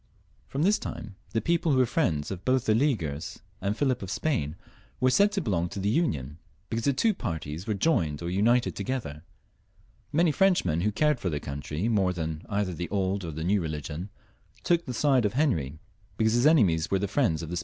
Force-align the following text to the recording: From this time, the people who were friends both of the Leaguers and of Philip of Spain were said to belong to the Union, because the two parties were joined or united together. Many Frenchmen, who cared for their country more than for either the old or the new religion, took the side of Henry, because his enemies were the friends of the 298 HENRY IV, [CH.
From 0.47 0.63
this 0.63 0.79
time, 0.79 1.15
the 1.29 1.41
people 1.41 1.73
who 1.73 1.77
were 1.77 1.85
friends 1.85 2.29
both 2.43 2.63
of 2.63 2.65
the 2.65 2.73
Leaguers 2.73 3.43
and 3.61 3.73
of 3.73 3.77
Philip 3.77 4.01
of 4.01 4.09
Spain 4.09 4.55
were 4.99 5.11
said 5.11 5.31
to 5.33 5.41
belong 5.41 5.69
to 5.69 5.79
the 5.79 5.91
Union, 5.91 6.39
because 6.71 6.85
the 6.85 6.91
two 6.93 7.13
parties 7.13 7.67
were 7.67 7.75
joined 7.75 8.23
or 8.23 8.27
united 8.31 8.75
together. 8.75 9.21
Many 10.11 10.31
Frenchmen, 10.31 10.81
who 10.81 10.91
cared 10.91 11.19
for 11.19 11.29
their 11.29 11.39
country 11.39 11.87
more 11.87 12.13
than 12.13 12.39
for 12.39 12.47
either 12.51 12.73
the 12.73 12.89
old 12.89 13.23
or 13.23 13.29
the 13.29 13.43
new 13.43 13.61
religion, 13.61 14.09
took 14.63 14.85
the 14.87 14.93
side 14.95 15.23
of 15.23 15.33
Henry, 15.33 15.77
because 16.17 16.33
his 16.33 16.47
enemies 16.47 16.89
were 16.89 16.97
the 16.97 17.07
friends 17.07 17.07
of 17.07 17.11
the 17.11 17.11
298 17.11 17.41
HENRY 17.43 17.53
IV, 17.53 17.59
[CH. 17.59 17.59